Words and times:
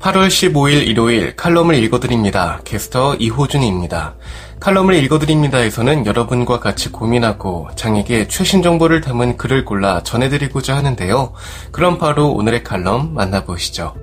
8월 0.00 0.28
15일 0.28 0.86
일요일 0.86 1.34
칼럼을 1.36 1.74
읽어드립니다. 1.82 2.60
캐스터 2.64 3.16
이호준입니다. 3.16 4.14
칼럼을 4.60 4.94
읽어드립니다에서는 5.04 6.06
여러분과 6.06 6.60
같이 6.60 6.92
고민하고 6.92 7.68
장에게 7.76 8.28
최신 8.28 8.62
정보를 8.62 9.00
담은 9.00 9.36
글을 9.36 9.64
골라 9.64 10.02
전해드리고자 10.02 10.76
하는데요. 10.76 11.32
그럼 11.72 11.98
바로 11.98 12.30
오늘의 12.32 12.62
칼럼 12.62 13.14
만나보시죠. 13.14 13.94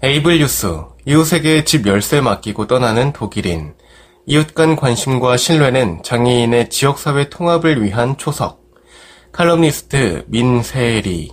에이블 0.00 0.38
뉴스, 0.38 0.76
이웃에게 1.06 1.64
집 1.64 1.86
열쇠 1.86 2.20
맡기고 2.20 2.68
떠나는 2.68 3.12
독일인, 3.12 3.74
이웃 4.30 4.54
간 4.54 4.76
관심과 4.76 5.38
신뢰는 5.38 6.02
장애인의 6.02 6.68
지역사회 6.68 7.30
통합을 7.30 7.82
위한 7.82 8.18
초석, 8.18 8.62
칼럼니스트 9.32 10.26
민세리. 10.26 11.32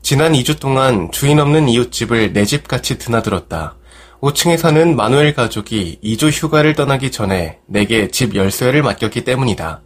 지난 0.00 0.32
2주 0.32 0.60
동안 0.60 1.10
주인 1.10 1.40
없는 1.40 1.68
이웃집을 1.68 2.32
내 2.32 2.44
집 2.44 2.68
같이 2.68 2.98
드나들었다. 2.98 3.74
5층에 4.20 4.56
사는 4.56 4.94
마누엘 4.94 5.34
가족이 5.34 5.98
2주 6.04 6.30
휴가를 6.30 6.76
떠나기 6.76 7.10
전에 7.10 7.58
내게 7.66 8.06
집 8.06 8.36
열쇠를 8.36 8.84
맡겼기 8.84 9.24
때문이다. 9.24 9.82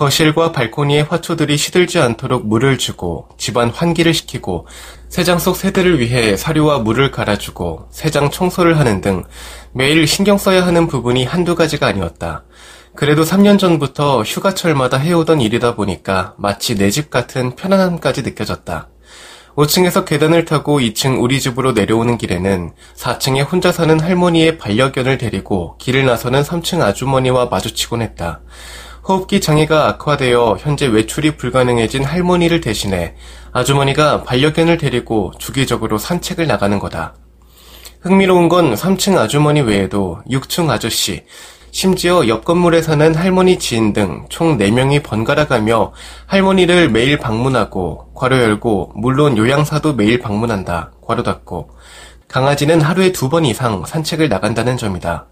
거실과 0.00 0.50
발코니의 0.50 1.02
화초들이 1.02 1.58
시들지 1.58 1.98
않도록 1.98 2.46
물을 2.46 2.78
주고 2.78 3.28
집안 3.36 3.68
환기를 3.68 4.14
시키고 4.14 4.66
새장 5.10 5.38
속 5.38 5.56
새들을 5.56 6.00
위해 6.00 6.38
사료와 6.38 6.78
물을 6.78 7.10
갈아주고 7.10 7.88
새장 7.90 8.30
청소를 8.30 8.78
하는 8.78 9.02
등 9.02 9.24
매일 9.74 10.06
신경 10.06 10.38
써야 10.38 10.64
하는 10.64 10.86
부분이 10.86 11.26
한두 11.26 11.54
가지가 11.54 11.86
아니었다. 11.86 12.44
그래도 12.96 13.24
3년 13.24 13.58
전부터 13.58 14.22
휴가철마다 14.22 14.96
해오던 14.96 15.42
일이다 15.42 15.74
보니까 15.74 16.32
마치 16.38 16.76
내 16.76 16.90
집 16.90 17.10
같은 17.10 17.54
편안함까지 17.54 18.22
느껴졌다. 18.22 18.88
5층에서 19.54 20.06
계단을 20.06 20.46
타고 20.46 20.80
2층 20.80 21.22
우리 21.22 21.40
집으로 21.40 21.72
내려오는 21.72 22.16
길에는 22.16 22.72
4층에 22.96 23.46
혼자 23.52 23.70
사는 23.70 24.00
할머니의 24.00 24.56
반려견을 24.56 25.18
데리고 25.18 25.76
길을 25.76 26.06
나서는 26.06 26.40
3층 26.40 26.80
아주머니와 26.80 27.46
마주치곤 27.50 28.00
했다. 28.00 28.40
호흡기 29.06 29.40
장애가 29.40 29.88
악화되어 29.88 30.56
현재 30.60 30.86
외출이 30.86 31.36
불가능해진 31.36 32.04
할머니를 32.04 32.60
대신해 32.60 33.14
아주머니가 33.52 34.22
반려견을 34.24 34.78
데리고 34.78 35.32
주기적으로 35.38 35.98
산책을 35.98 36.46
나가는 36.46 36.78
거다. 36.78 37.14
흥미로운 38.02 38.48
건 38.48 38.74
3층 38.74 39.18
아주머니 39.18 39.60
외에도 39.60 40.18
6층 40.30 40.70
아저씨, 40.70 41.24
심지어 41.72 42.26
옆 42.28 42.44
건물에 42.44 42.82
사는 42.82 43.14
할머니 43.14 43.58
지인 43.58 43.92
등 43.92 44.24
총 44.28 44.58
4명이 44.58 45.02
번갈아 45.02 45.46
가며 45.46 45.92
할머니를 46.26 46.90
매일 46.90 47.18
방문하고 47.18 48.12
괄호 48.14 48.36
열고 48.36 48.92
물론 48.96 49.36
요양사도 49.36 49.94
매일 49.94 50.18
방문한다. 50.18 50.92
괄호 51.00 51.22
닫고 51.22 51.70
강아지는 52.28 52.80
하루에 52.80 53.12
두 53.12 53.28
번 53.28 53.44
이상 53.44 53.84
산책을 53.84 54.28
나간다는 54.28 54.76
점이다. 54.76 55.28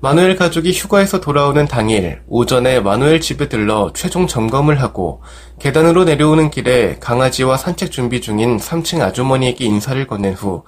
마누엘 0.00 0.36
가족이 0.36 0.72
휴가에서 0.72 1.20
돌아오는 1.20 1.66
당일 1.66 2.22
오전에 2.28 2.78
마누엘 2.78 3.20
집에 3.20 3.48
들러 3.48 3.92
최종 3.94 4.28
점검을 4.28 4.80
하고 4.80 5.22
계단으로 5.58 6.04
내려오는 6.04 6.50
길에 6.50 6.98
강아지와 7.00 7.56
산책 7.56 7.90
준비 7.90 8.20
중인 8.20 8.58
3층 8.58 9.00
아주머니에게 9.00 9.64
인사를 9.64 10.06
건넨 10.06 10.34
후 10.34 10.62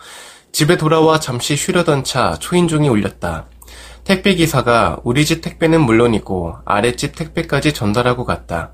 집에 0.51 0.77
돌아와 0.77 1.21
잠시 1.21 1.55
쉬려던 1.55 2.03
차 2.03 2.37
초인종이 2.41 2.89
울렸다. 2.89 3.47
택배기사가 4.03 4.99
우리 5.05 5.25
집 5.25 5.43
택배는 5.43 5.81
물론이고 5.81 6.57
아랫집 6.65 7.15
택배까지 7.15 7.73
전달하고 7.73 8.25
갔다. 8.25 8.73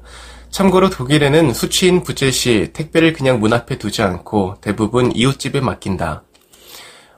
참고로 0.49 0.89
독일에는 0.89 1.53
수취인 1.53 2.03
부재 2.03 2.31
시 2.31 2.71
택배를 2.73 3.13
그냥 3.13 3.41
문 3.41 3.53
앞에 3.53 3.77
두지 3.77 4.01
않고 4.01 4.57
대부분 4.63 5.13
이웃집에 5.15 5.61
맡긴다. 5.61 6.23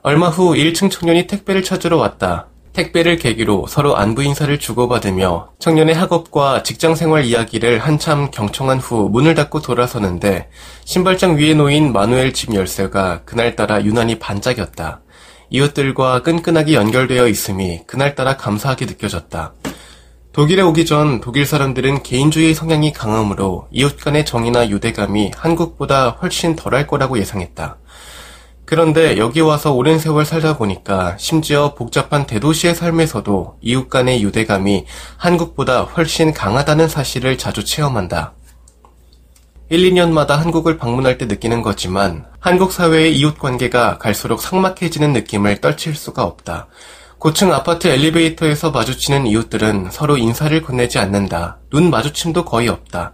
얼마 0.01 0.27
후 0.27 0.55
1층 0.55 0.91
청년이 0.91 1.27
택배를 1.27 1.63
찾으러 1.63 1.95
왔다. 1.95 2.49
택배를 2.73 3.17
계기로 3.17 3.67
서로 3.67 3.97
안부 3.97 4.23
인사를 4.23 4.57
주고받으며 4.57 5.49
청년의 5.59 5.95
학업과 5.95 6.63
직장 6.63 6.95
생활 6.95 7.25
이야기를 7.25 7.79
한참 7.79 8.31
경청한 8.31 8.79
후 8.79 9.09
문을 9.09 9.35
닫고 9.35 9.61
돌아서는데 9.61 10.49
신발장 10.85 11.37
위에 11.37 11.53
놓인 11.53 11.91
마누엘 11.91 12.33
집 12.33 12.53
열쇠가 12.53 13.23
그날따라 13.25 13.83
유난히 13.83 14.19
반짝였다. 14.19 15.01
이웃들과 15.49 16.21
끈끈하게 16.21 16.73
연결되어 16.73 17.27
있음이 17.27 17.81
그날따라 17.87 18.37
감사하게 18.37 18.85
느껴졌다. 18.85 19.53
독일에 20.31 20.61
오기 20.61 20.85
전 20.85 21.21
독일 21.21 21.45
사람들은 21.45 22.03
개인주의 22.03 22.53
성향이 22.53 22.93
강하므로 22.93 23.67
이웃 23.71 23.97
간의 23.97 24.25
정이나 24.25 24.69
유대감이 24.69 25.31
한국보다 25.35 26.11
훨씬 26.21 26.55
덜할 26.55 26.85
거라고 26.85 27.17
예상했다. 27.17 27.77
그런데 28.69 29.17
여기 29.17 29.41
와서 29.41 29.73
오랜 29.73 29.97
세월 29.97 30.25
살다 30.25 30.55
보니까 30.57 31.17
심지어 31.17 31.73
복잡한 31.73 32.27
대도시의 32.27 32.75
삶에서도 32.75 33.57
이웃 33.61 33.89
간의 33.89 34.21
유대감이 34.21 34.85
한국보다 35.17 35.81
훨씬 35.81 36.31
강하다는 36.31 36.87
사실을 36.87 37.39
자주 37.39 37.65
체험한다. 37.65 38.33
1, 39.69 39.89
2년마다 39.89 40.35
한국을 40.35 40.77
방문할 40.77 41.17
때 41.17 41.25
느끼는 41.25 41.63
거지만 41.63 42.27
한국 42.39 42.71
사회의 42.71 43.17
이웃 43.17 43.39
관계가 43.39 43.97
갈수록 43.97 44.39
삭막해지는 44.39 45.13
느낌을 45.13 45.61
떨칠 45.61 45.95
수가 45.95 46.23
없다. 46.23 46.67
고층 47.17 47.51
아파트 47.51 47.87
엘리베이터에서 47.87 48.69
마주치는 48.69 49.25
이웃들은 49.25 49.89
서로 49.89 50.15
인사를 50.15 50.61
건네지 50.61 50.99
않는다. 50.99 51.57
눈 51.71 51.89
마주침도 51.89 52.45
거의 52.45 52.69
없다. 52.69 53.13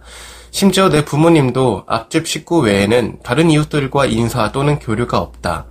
심지어 0.56 0.88
내 0.88 1.04
부모님도 1.04 1.84
앞집 1.86 2.26
식구 2.26 2.60
외에는 2.60 3.18
다른 3.22 3.50
이웃들과 3.50 4.06
인사 4.06 4.52
또는 4.52 4.78
교류가 4.78 5.18
없다. 5.18 5.66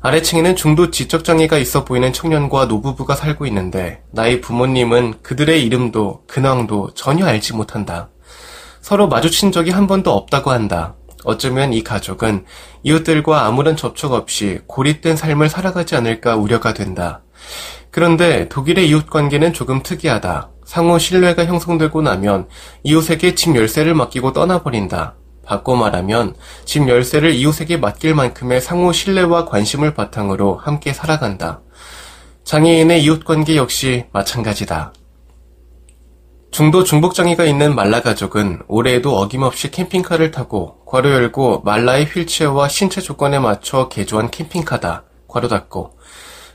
아래층에는 0.00 0.56
중도 0.56 0.90
지적장애가 0.90 1.56
있어 1.58 1.84
보이는 1.84 2.12
청년과 2.12 2.64
노부부가 2.64 3.14
살고 3.14 3.46
있는데 3.46 4.02
나의 4.10 4.40
부모님은 4.40 5.22
그들의 5.22 5.64
이름도 5.64 6.24
근황도 6.26 6.94
전혀 6.94 7.26
알지 7.26 7.52
못한다. 7.54 8.08
서로 8.80 9.06
마주친 9.06 9.52
적이 9.52 9.70
한 9.70 9.86
번도 9.86 10.10
없다고 10.10 10.50
한다. 10.50 10.96
어쩌면 11.22 11.72
이 11.72 11.84
가족은 11.84 12.44
이웃들과 12.82 13.46
아무런 13.46 13.76
접촉 13.76 14.14
없이 14.14 14.58
고립된 14.66 15.14
삶을 15.14 15.48
살아가지 15.48 15.94
않을까 15.94 16.34
우려가 16.34 16.74
된다. 16.74 17.22
그런데 17.92 18.48
독일의 18.48 18.88
이웃 18.88 19.08
관계는 19.08 19.52
조금 19.52 19.80
특이하다. 19.80 20.50
상호 20.68 20.98
신뢰가 20.98 21.46
형성되고 21.46 22.02
나면 22.02 22.46
이웃에게 22.82 23.34
집 23.34 23.56
열쇠를 23.56 23.94
맡기고 23.94 24.34
떠나버린다. 24.34 25.14
바꿔 25.42 25.74
말하면 25.74 26.34
집 26.66 26.86
열쇠를 26.86 27.32
이웃에게 27.32 27.78
맡길 27.78 28.14
만큼의 28.14 28.60
상호 28.60 28.92
신뢰와 28.92 29.46
관심을 29.46 29.94
바탕으로 29.94 30.56
함께 30.56 30.92
살아간다. 30.92 31.62
장애인의 32.44 33.02
이웃 33.02 33.24
관계 33.24 33.56
역시 33.56 34.04
마찬가지다. 34.12 34.92
중도 36.50 36.84
중복장애가 36.84 37.46
있는 37.46 37.74
말라 37.74 38.02
가족은 38.02 38.60
올해에도 38.68 39.16
어김없이 39.16 39.70
캠핑카를 39.70 40.32
타고 40.32 40.84
괄호 40.84 41.10
열고 41.10 41.62
말라의 41.64 42.04
휠체어와 42.04 42.68
신체 42.68 43.00
조건에 43.00 43.38
맞춰 43.38 43.88
개조한 43.88 44.30
캠핑카다. 44.30 45.04
괄호 45.28 45.48
닫고 45.48 45.96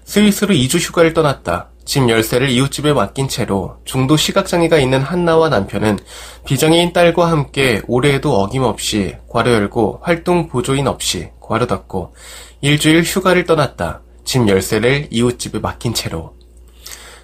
스위스로 0.06 0.54
2주 0.54 0.78
휴가를 0.78 1.16
떠났다. 1.16 1.73
집 1.86 2.10
열쇠를 2.10 2.50
이웃집에 2.50 2.94
맡긴 2.94 3.28
채로 3.28 3.78
중도 3.86 4.16
시각장애가 4.16 4.80
있는 4.80 5.02
한나와 5.02 5.50
남편은 5.50 6.00
비장애인 6.46 6.94
딸과 6.94 7.30
함께 7.30 7.82
올해에도 7.88 8.42
어김없이 8.42 9.16
괄호 9.30 9.52
열고 9.52 10.00
활동 10.02 10.48
보조인 10.48 10.88
없이 10.88 11.30
괄호 11.42 11.68
닫고 11.68 12.14
일주일 12.62 13.04
휴가를 13.04 13.46
떠났다. 13.46 14.02
집 14.24 14.48
열쇠를 14.48 15.08
이웃집에 15.12 15.60
맡긴 15.60 15.94
채로. 15.94 16.34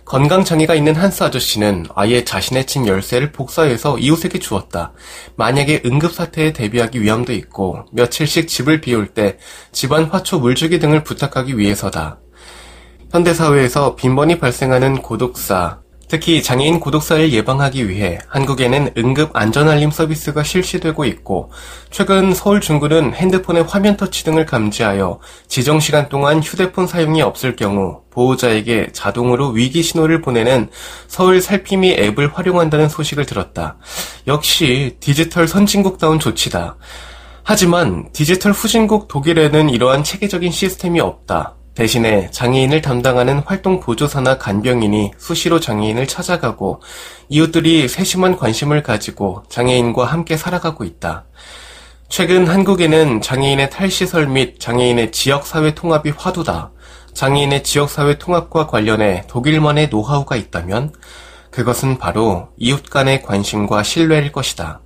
건강장애가 0.03 0.73
있는 0.73 0.95
한스 0.95 1.23
아저씨는 1.23 1.85
아예 1.93 2.25
자신의 2.25 2.65
집 2.65 2.87
열쇠를 2.87 3.31
복사해서 3.31 3.99
이웃에게 3.99 4.39
주었다. 4.39 4.91
만약에 5.35 5.83
응급사태에 5.85 6.51
대비하기 6.51 7.01
위함도 7.01 7.31
있고 7.31 7.85
며칠씩 7.91 8.47
집을 8.47 8.81
비울 8.81 9.07
때 9.07 9.37
집안 9.71 10.05
화초 10.05 10.39
물주기 10.39 10.79
등을 10.79 11.03
부탁하기 11.03 11.57
위해서다. 11.57 12.19
현대사회에서 13.11 13.95
빈번히 13.95 14.37
발생하는 14.37 15.01
고독사, 15.01 15.79
특히 16.07 16.41
장애인 16.43 16.79
고독사를 16.79 17.31
예방하기 17.31 17.87
위해 17.89 18.19
한국에는 18.27 18.93
응급 18.97 19.35
안전알림 19.35 19.91
서비스가 19.91 20.43
실시되고 20.43 21.05
있고 21.05 21.51
최근 21.91 22.33
서울 22.33 22.61
중구는 22.61 23.13
핸드폰의 23.13 23.63
화면 23.63 23.95
터치 23.95 24.23
등을 24.23 24.45
감지하여 24.45 25.19
지정 25.47 25.79
시간 25.79 26.09
동안 26.09 26.41
휴대폰 26.41 26.87
사용이 26.87 27.21
없을 27.21 27.55
경우 27.55 28.01
보호자에게 28.09 28.89
자동으로 28.91 29.49
위기 29.49 29.83
신호를 29.83 30.21
보내는 30.21 30.69
서울 31.07 31.41
살피미 31.41 31.93
앱을 31.93 32.33
활용한다는 32.33 32.89
소식을 32.89 33.25
들었다. 33.27 33.77
역시 34.25 34.97
디지털 34.99 35.47
선진국다운 35.47 36.19
조치다. 36.19 36.75
하지만 37.43 38.09
디지털 38.13 38.51
후진국 38.51 39.07
독일에는 39.07 39.69
이러한 39.69 40.03
체계적인 40.03 40.51
시스템이 40.51 40.99
없다. 40.99 41.55
대신에 41.79 42.29
장애인을 42.31 42.81
담당하는 42.81 43.39
활동 43.45 43.79
보조사나 43.79 44.37
간병인이 44.37 45.13
수시로 45.17 45.61
장애인을 45.61 46.07
찾아가고 46.07 46.81
이웃들이 47.29 47.87
세심한 47.87 48.35
관심을 48.35 48.83
가지고 48.83 49.43
장애인과 49.47 50.03
함께 50.03 50.35
살아가고 50.35 50.83
있다. 50.83 51.23
최근 52.09 52.47
한국에는 52.47 53.21
장애인의 53.21 53.69
탈시설 53.69 54.27
및 54.27 54.59
장애인의 54.59 55.13
지역사회 55.13 55.73
통합이 55.73 56.09
화두다. 56.17 56.71
장애인의 57.13 57.63
지역사회 57.63 58.17
통합과 58.17 58.67
관련해 58.67 59.23
독일만의 59.27 59.87
노하우가 59.87 60.35
있다면 60.35 60.91
그것은 61.49 61.97
바로 61.97 62.49
이웃 62.57 62.89
간의 62.89 63.23
관심과 63.23 63.83
신뢰일 63.83 64.33
것이다. 64.33 64.81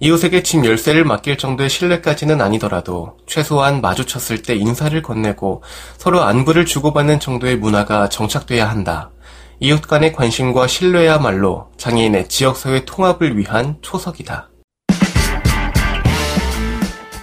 이웃에게 0.00 0.42
집 0.42 0.64
열쇠를 0.64 1.04
맡길 1.04 1.36
정도의 1.36 1.68
신뢰까지는 1.68 2.40
아니더라도 2.40 3.18
최소한 3.26 3.82
마주쳤을 3.82 4.40
때 4.40 4.54
인사를 4.54 5.00
건네고 5.02 5.62
서로 5.98 6.22
안부를 6.22 6.64
주고받는 6.64 7.20
정도의 7.20 7.56
문화가 7.56 8.08
정착돼야 8.08 8.68
한다. 8.68 9.10
이웃 9.60 9.82
간의 9.82 10.14
관심과 10.14 10.66
신뢰야말로 10.68 11.68
장애인의 11.76 12.28
지역사회 12.28 12.86
통합을 12.86 13.36
위한 13.36 13.76
초석이다. 13.82 14.48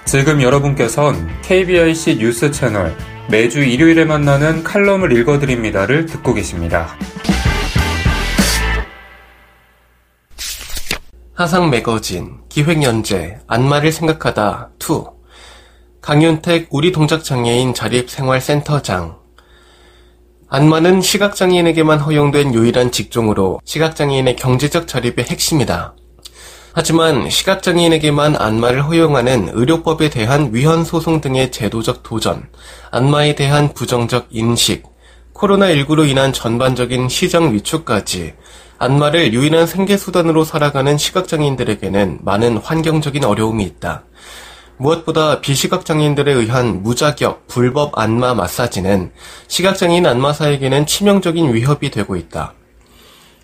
지금 0.06 0.42
여러분께선 0.44 1.42
KBIC 1.42 2.18
뉴스 2.18 2.52
채널 2.52 2.96
매주 3.28 3.60
일요일에 3.60 4.06
만나는 4.06 4.64
칼럼을 4.64 5.18
읽어드립니다를 5.18 6.06
듣고 6.06 6.36
계십니다. 6.36 6.96
하상 11.38 11.70
매거진, 11.70 12.40
기획연재, 12.50 13.38
안마를 13.46 13.92
생각하다, 13.92 14.72
two. 14.80 15.06
강윤택 16.02 16.70
우리 16.72 16.92
동작장애인 16.92 17.76
자립생활센터장. 17.76 19.20
안마는 20.50 21.02
시각장애인에게만 21.02 22.00
허용된 22.00 22.56
유일한 22.56 22.92
직종으로 22.92 23.62
시각장애인의 23.66 24.36
경제적 24.36 24.88
자립의 24.88 25.26
핵심이다. 25.26 25.94
하지만 26.74 27.30
시각장애인에게만 27.30 28.36
안마를 28.36 28.84
허용하는 28.88 29.52
의료법에 29.54 30.10
대한 30.10 30.50
위헌 30.52 30.86
소송 30.86 31.22
등의 31.22 31.52
제도적 31.52 32.02
도전, 32.02 32.50
안마에 32.90 33.36
대한 33.36 33.76
부정적 33.76 34.30
인식, 34.32 34.86
코로나19로 35.36 36.10
인한 36.10 36.34
전반적인 36.34 37.10
시장 37.10 37.54
위축까지 37.54 38.34
안마를 38.80 39.34
유일한 39.34 39.66
생계수단으로 39.66 40.44
살아가는 40.44 40.98
시각장애인들에게는 40.98 42.20
많은 42.22 42.58
환경적인 42.58 43.24
어려움이 43.26 43.64
있다. 43.64 44.04
무엇보다 44.78 45.42
비시각장애인들에 45.42 46.32
의한 46.32 46.84
무자격, 46.84 47.48
불법 47.48 47.98
안마 47.98 48.36
마사지는 48.36 49.12
시각장애인 49.48 50.06
안마사에게는 50.06 50.86
치명적인 50.86 51.54
위협이 51.54 51.90
되고 51.90 52.16
있다. 52.16 52.54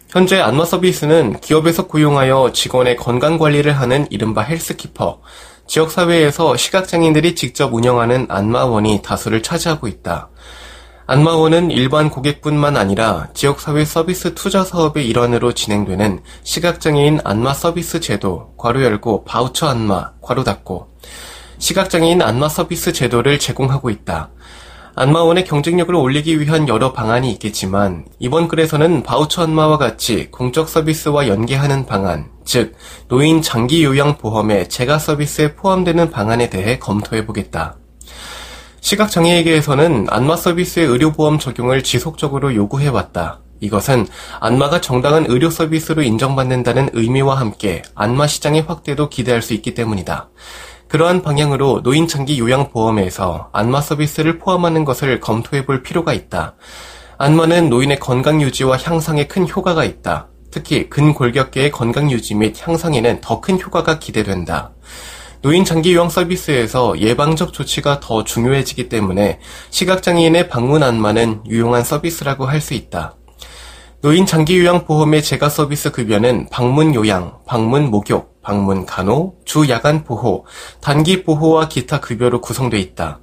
현재 0.09 0.39
안마 0.39 0.63
서비스는 0.65 1.39
기업에서 1.39 1.87
고용하여 1.87 2.51
직원의 2.53 2.97
건강 2.97 3.39
관리를 3.39 3.71
하는 3.71 4.05
이른바 4.11 4.41
헬스키퍼, 4.41 5.21
지역사회에서 5.65 6.55
시각장애인들이 6.55 7.33
직접 7.33 7.73
운영하는 7.73 8.27
안마원이 8.29 9.01
다수를 9.01 9.41
차지하고 9.41 9.87
있다. 9.87 10.29
안마원은 11.05 11.71
일반 11.71 12.09
고객뿐만 12.09 12.77
아니라 12.77 13.27
지역사회 13.33 13.83
서비스 13.83 14.33
투자 14.35 14.63
사업의 14.63 15.05
일환으로 15.05 15.51
진행되는 15.51 16.21
시각장애인 16.43 17.19
안마 17.25 17.53
서비스 17.53 17.99
제도, 17.99 18.53
괄호 18.57 18.81
열고 18.81 19.25
바우처 19.25 19.67
안마, 19.67 20.13
괄호 20.21 20.45
닫고, 20.45 20.87
시각장애인 21.57 22.21
안마 22.21 22.47
서비스 22.47 22.93
제도를 22.93 23.37
제공하고 23.37 23.89
있다. 23.89 24.29
안마원의 24.95 25.43
경쟁력을 25.43 25.93
올리기 25.93 26.39
위한 26.39 26.69
여러 26.69 26.93
방안이 26.93 27.29
있겠지만 27.33 28.05
이번 28.19 28.47
글에서는 28.47 29.03
바우처 29.03 29.41
안마와 29.41 29.77
같이 29.77 30.29
공적 30.31 30.69
서비스와 30.69 31.27
연계하는 31.27 31.85
방안, 31.85 32.29
즉 32.45 32.75
노인 33.09 33.41
장기 33.41 33.83
요양 33.83 34.17
보험의 34.17 34.69
재가 34.69 34.99
서비스에 34.99 35.55
포함되는 35.55 36.11
방안에 36.11 36.49
대해 36.49 36.79
검토해 36.79 37.25
보겠다. 37.25 37.75
시각장애에게에서는 38.83 40.07
안마 40.09 40.35
서비스의 40.35 40.85
의료보험 40.87 41.39
적용을 41.39 41.83
지속적으로 41.83 42.53
요구해왔다. 42.53 43.39
이것은 43.61 44.07
안마가 44.41 44.81
정당한 44.81 45.25
의료 45.29 45.49
서비스로 45.49 46.03
인정받는다는 46.03 46.89
의미와 46.91 47.39
함께 47.39 47.81
안마 47.95 48.27
시장의 48.27 48.63
확대도 48.63 49.07
기대할 49.07 49.41
수 49.41 49.53
있기 49.53 49.73
때문이다. 49.73 50.29
그러한 50.89 51.21
방향으로 51.21 51.81
노인 51.81 52.09
장기 52.09 52.37
요양보험에서 52.39 53.51
안마 53.53 53.79
서비스를 53.79 54.37
포함하는 54.37 54.83
것을 54.83 55.21
검토해 55.21 55.65
볼 55.65 55.81
필요가 55.81 56.11
있다. 56.11 56.55
안마는 57.17 57.69
노인의 57.69 57.99
건강 57.99 58.41
유지와 58.41 58.77
향상에 58.79 59.27
큰 59.27 59.47
효과가 59.47 59.85
있다. 59.85 60.27
특히 60.51 60.89
근골격계의 60.89 61.71
건강 61.71 62.11
유지 62.11 62.35
및 62.35 62.55
향상에는 62.59 63.21
더 63.21 63.39
큰 63.39 63.59
효과가 63.61 63.97
기대된다. 63.99 64.71
노인 65.43 65.65
장기 65.65 65.93
요양 65.93 66.09
서비스에서 66.09 66.97
예방적 66.99 67.51
조치가 67.51 67.99
더 67.99 68.23
중요해지기 68.23 68.87
때문에 68.87 69.39
시각장애인의 69.71 70.47
방문 70.47 70.83
안마는 70.83 71.43
유용한 71.47 71.83
서비스라고 71.83 72.45
할 72.45 72.61
수 72.61 72.73
있다. 72.73 73.15
노인 74.01 74.25
장기 74.25 74.57
요양 74.59 74.85
보험의 74.85 75.21
재가 75.21 75.49
서비스 75.49 75.91
급여는 75.91 76.47
방문 76.49 76.95
요양, 76.95 77.39
방문 77.45 77.89
목욕, 77.91 78.41
방문 78.41 78.85
간호, 78.85 79.35
주 79.43 79.67
야간 79.69 80.05
보호, 80.05 80.45
단기 80.81 81.23
보호와 81.23 81.67
기타 81.67 81.99
급여로 81.99 82.39
구성되어 82.39 82.79
있다. 82.79 83.19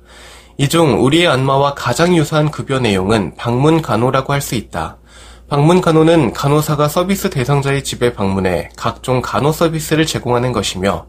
이 0.58 0.69
중 0.69 1.02
우리의 1.02 1.26
안마와 1.26 1.73
가장 1.75 2.14
유사한 2.14 2.50
급여 2.50 2.81
내용은 2.81 3.34
방문 3.37 3.81
간호라고 3.81 4.34
할 4.34 4.43
수 4.43 4.55
있다. 4.56 4.99
방문 5.50 5.81
간호는 5.81 6.32
간호사가 6.32 6.87
서비스 6.87 7.29
대상자의 7.29 7.82
집에 7.82 8.12
방문해 8.12 8.69
각종 8.76 9.20
간호 9.20 9.50
서비스를 9.50 10.06
제공하는 10.06 10.52
것이며 10.52 11.06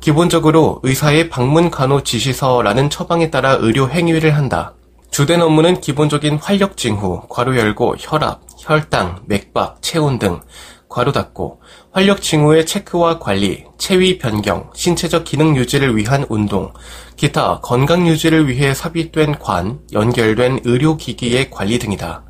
기본적으로 0.00 0.80
의사의 0.82 1.28
방문 1.28 1.70
간호 1.70 2.02
지시서라는 2.02 2.90
처방에 2.90 3.30
따라 3.30 3.52
의료 3.52 3.88
행위를 3.88 4.34
한다. 4.34 4.74
주된 5.12 5.40
업무는 5.40 5.80
기본적인 5.80 6.40
활력 6.42 6.76
징후, 6.76 7.28
괄호 7.28 7.56
열고 7.56 7.94
혈압, 8.00 8.40
혈당, 8.58 9.22
맥박, 9.26 9.80
체온 9.80 10.18
등 10.18 10.40
괄호 10.88 11.12
닫고 11.12 11.60
활력 11.92 12.20
징후의 12.20 12.66
체크와 12.66 13.20
관리, 13.20 13.64
체위 13.78 14.18
변경, 14.18 14.70
신체적 14.74 15.22
기능 15.22 15.56
유지를 15.56 15.96
위한 15.96 16.26
운동, 16.28 16.72
기타 17.16 17.60
건강 17.60 18.08
유지를 18.08 18.48
위해 18.48 18.74
삽입된 18.74 19.38
관, 19.38 19.78
연결된 19.92 20.62
의료기기의 20.64 21.50
관리 21.50 21.78
등이다. 21.78 22.24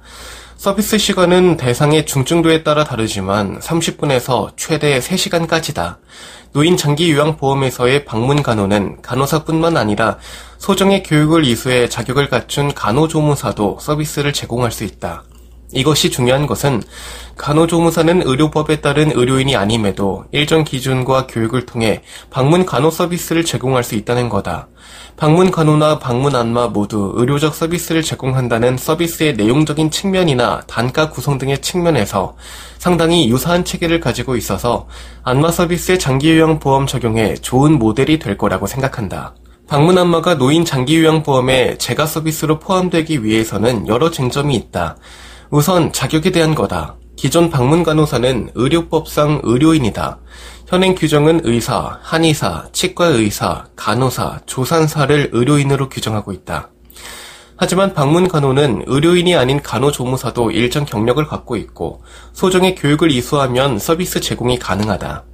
서비스 0.64 0.97
시간은 0.97 1.59
대상의 1.59 2.06
중증도에 2.06 2.62
따라 2.62 2.85
다르지만 2.85 3.61
30분에서 3.61 4.52
최대 4.56 4.99
3시간까지다. 4.99 5.97
노인 6.54 6.78
장기 6.78 7.12
요양 7.12 7.37
보험에서의 7.37 8.06
방문 8.06 8.42
간호는 8.42 9.02
간호사뿐만 9.02 9.76
아니라 9.76 10.16
소정의 10.56 11.02
교육을 11.02 11.44
이수해 11.44 11.90
자격을 11.90 12.30
갖춘 12.30 12.73
간호조무사도 12.73 13.76
서비스를 13.78 14.33
제공할 14.33 14.73
수 14.73 14.85
있다. 14.85 15.25
이것이 15.73 16.11
중요한 16.11 16.47
것은 16.47 16.83
간호조무사는 17.37 18.23
의료법에 18.26 18.80
따른 18.80 19.11
의료인이 19.12 19.56
아님에도 19.56 20.25
일정 20.30 20.62
기준과 20.62 21.26
교육을 21.26 21.66
통해 21.66 22.02
방문 22.30 22.64
간호 22.64 22.90
서비스를 22.90 23.44
제공할 23.44 23.83
수 23.83 23.94
있다는 23.97 24.28
거다. 24.28 24.68
방문 25.16 25.50
간호나 25.50 25.99
방문 25.99 26.37
안마 26.37 26.68
모두 26.68 27.12
의료적 27.16 27.54
서비스를 27.54 28.02
제공한다는 28.02 28.76
서비스의 28.76 29.35
내용적인 29.35 29.90
측면이나 29.90 30.62
단가 30.66 31.11
구성 31.11 31.38
등의 31.38 31.61
측면에서 31.61 32.37
상당히 32.78 33.28
유사한 33.28 33.64
체계를 33.64 34.00
가지고 34.00 34.37
있어서 34.37 34.87
안마 35.23 35.50
서비스의 35.50 35.99
장기요양 35.99 36.59
보험 36.59 36.87
적용에 36.87 37.35
좋은 37.35 37.78
모델이 37.78 38.18
될 38.18 38.37
거라고 38.37 38.66
생각한다. 38.66 39.35
방문 39.66 39.97
안마가 39.97 40.37
노인 40.37 40.64
장기요양 40.64 41.23
보험에 41.23 41.78
재가 41.78 42.06
서비스로 42.06 42.59
포함되기 42.59 43.25
위해서는 43.25 43.88
여러 43.88 44.11
쟁점이 44.11 44.54
있다. 44.54 44.97
우선 45.50 45.92
자격에 45.92 46.30
대한 46.30 46.54
거다. 46.54 46.96
기존 47.16 47.50
방문 47.50 47.84
간호사는 47.84 48.50
의료법상 48.54 49.42
의료인이다. 49.44 50.18
현행 50.66 50.94
규정은 50.94 51.42
의사, 51.44 51.98
한의사, 52.02 52.68
치과의사, 52.72 53.66
간호사, 53.76 54.40
조산사를 54.46 55.30
의료인으로 55.32 55.88
규정하고 55.88 56.32
있다. 56.32 56.70
하지만 57.56 57.94
방문 57.94 58.26
간호는 58.26 58.84
의료인이 58.86 59.36
아닌 59.36 59.62
간호조무사도 59.62 60.50
일정 60.50 60.84
경력을 60.84 61.24
갖고 61.26 61.56
있고 61.56 62.02
소정의 62.32 62.74
교육을 62.74 63.12
이수하면 63.12 63.78
서비스 63.78 64.20
제공이 64.20 64.58
가능하다. 64.58 65.24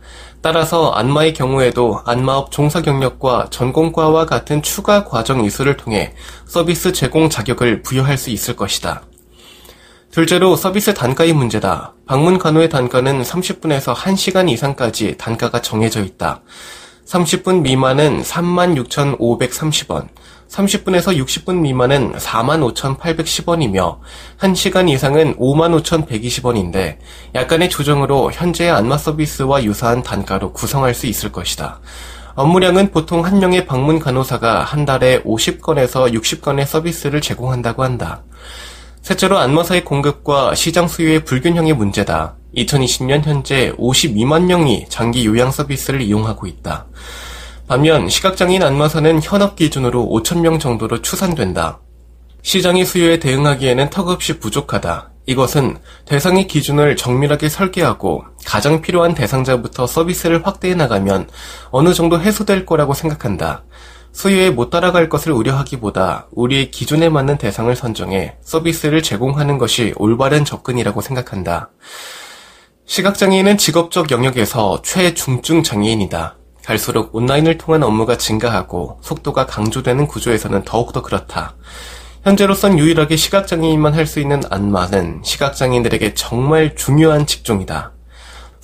따라서 0.42 0.90
안마의 0.90 1.32
경우에도 1.32 2.00
안마업 2.04 2.50
종사 2.50 2.82
경력과 2.82 3.48
전공과와 3.50 4.26
같은 4.26 4.60
추가 4.62 5.04
과정 5.04 5.44
이수를 5.44 5.76
통해 5.78 6.14
서비스 6.46 6.92
제공 6.92 7.30
자격을 7.30 7.82
부여할 7.82 8.18
수 8.18 8.30
있을 8.30 8.54
것이다. 8.54 9.02
둘째로 10.10 10.56
서비스 10.56 10.92
단가의 10.92 11.32
문제다. 11.32 11.94
방문 12.04 12.36
간호의 12.36 12.68
단가는 12.68 13.22
30분에서 13.22 13.94
1시간 13.94 14.50
이상까지 14.50 15.16
단가가 15.16 15.62
정해져 15.62 16.02
있다. 16.02 16.40
30분 17.06 17.60
미만은 17.60 18.20
36,530원, 18.22 20.08
30분에서 20.48 21.16
60분 21.16 21.60
미만은 21.60 22.14
45,810원이며 22.14 23.98
1시간 24.40 24.88
이상은 24.90 25.36
55,120원인데 25.36 26.96
약간의 27.36 27.70
조정으로 27.70 28.32
현재의 28.32 28.72
안마 28.72 28.98
서비스와 28.98 29.62
유사한 29.62 30.02
단가로 30.02 30.52
구성할 30.52 30.92
수 30.92 31.06
있을 31.06 31.30
것이다. 31.30 31.78
업무량은 32.34 32.90
보통 32.90 33.24
한 33.24 33.38
명의 33.38 33.64
방문 33.64 34.00
간호사가 34.00 34.64
한 34.64 34.84
달에 34.84 35.22
50건에서 35.22 36.12
60건의 36.12 36.66
서비스를 36.66 37.20
제공한다고 37.20 37.84
한다. 37.84 38.24
셋째로 39.02 39.38
안마사의 39.38 39.84
공급과 39.84 40.54
시장 40.54 40.86
수요의 40.86 41.24
불균형의 41.24 41.72
문제다. 41.72 42.36
2020년 42.56 43.22
현재 43.24 43.72
52만 43.78 44.44
명이 44.44 44.86
장기 44.88 45.24
요양 45.26 45.50
서비스를 45.50 46.02
이용하고 46.02 46.46
있다. 46.46 46.86
반면 47.66 48.08
시각장애인 48.08 48.62
안마사는 48.62 49.20
현업 49.22 49.56
기준으로 49.56 50.06
5천 50.06 50.40
명 50.40 50.58
정도로 50.58 51.02
추산된다. 51.02 51.80
시장의 52.42 52.84
수요에 52.84 53.18
대응하기에는 53.18 53.90
턱없이 53.90 54.38
부족하다. 54.38 55.10
이것은 55.26 55.78
대상의 56.06 56.46
기준을 56.46 56.96
정밀하게 56.96 57.48
설계하고 57.48 58.24
가장 58.44 58.80
필요한 58.80 59.14
대상자부터 59.14 59.86
서비스를 59.86 60.44
확대해 60.46 60.74
나가면 60.74 61.28
어느 61.70 61.94
정도 61.94 62.20
해소될 62.20 62.66
거라고 62.66 62.94
생각한다. 62.94 63.64
수요에 64.12 64.50
못 64.50 64.70
따라갈 64.70 65.08
것을 65.08 65.32
우려하기보다 65.32 66.28
우리의 66.32 66.70
기준에 66.70 67.08
맞는 67.08 67.38
대상을 67.38 67.74
선정해 67.74 68.36
서비스를 68.42 69.02
제공하는 69.02 69.58
것이 69.58 69.94
올바른 69.96 70.44
접근이라고 70.44 71.00
생각한다. 71.00 71.70
시각장애인은 72.86 73.56
직업적 73.56 74.10
영역에서 74.10 74.82
최중증 74.82 75.62
장애인이다. 75.62 76.36
갈수록 76.64 77.14
온라인을 77.14 77.56
통한 77.56 77.82
업무가 77.82 78.18
증가하고 78.18 78.98
속도가 79.00 79.46
강조되는 79.46 80.06
구조에서는 80.06 80.64
더욱더 80.64 81.02
그렇다. 81.02 81.54
현재로선 82.24 82.78
유일하게 82.78 83.16
시각장애인만 83.16 83.94
할 83.94 84.06
수 84.06 84.20
있는 84.20 84.42
안마는 84.50 85.22
시각장애인들에게 85.24 86.14
정말 86.14 86.74
중요한 86.74 87.26
직종이다. 87.26 87.92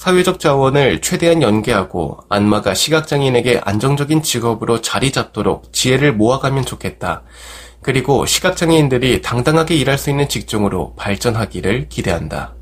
사회적 0.07 0.39
자원을 0.39 1.01
최대한 1.01 1.43
연계하고 1.43 2.19
안마가 2.29 2.75
시각장애인에게 2.75 3.61
안정적인 3.65 4.23
직업으로 4.23 4.81
자리 4.81 5.11
잡도록 5.11 5.73
지혜를 5.73 6.13
모아가면 6.13 6.65
좋겠다. 6.65 7.25
그리고 7.83 8.25
시각장애인들이 8.25 9.21
당당하게 9.21 9.75
일할 9.75 9.99
수 9.99 10.11
있는 10.11 10.29
직종으로 10.29 10.95
발전하기를 10.95 11.89
기대한다. 11.89 12.55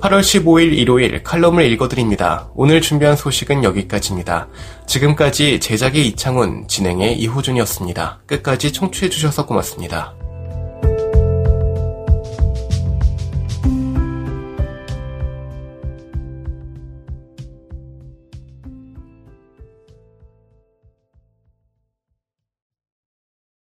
8월 0.00 0.20
15일 0.20 0.78
일요일 0.78 1.22
칼럼을 1.22 1.70
읽어드립니다. 1.72 2.48
오늘 2.54 2.80
준비한 2.80 3.16
소식은 3.16 3.64
여기까지입니다. 3.64 4.48
지금까지 4.86 5.60
제작의 5.60 6.06
이창훈, 6.08 6.68
진행의 6.68 7.18
이호준이었습니다. 7.18 8.22
끝까지 8.26 8.72
청취해주셔서 8.72 9.44
고맙습니다. 9.44 10.14